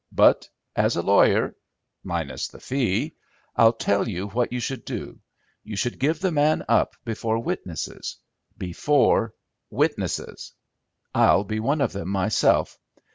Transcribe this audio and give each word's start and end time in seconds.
But, 0.13 0.49
as 0.75 0.95
a 0.95 1.03
lawyer—minus 1.03 2.47
the 2.47 2.59
fee—I'll 2.59 3.73
tell 3.73 4.09
you 4.09 4.29
what 4.29 4.51
you 4.51 4.59
should 4.59 4.83
do. 4.83 5.19
You 5.63 5.75
should 5.75 5.99
give 5.99 6.19
the 6.19 6.31
man 6.31 6.65
up 6.67 6.95
before 7.05 7.37
witnesses—before 7.37 9.35
witnesses. 9.69 10.53
I'll 11.13 11.43
be 11.43 11.59
one 11.59 11.81
of 11.81 11.91
them 11.93 12.09
myself. 12.09 12.79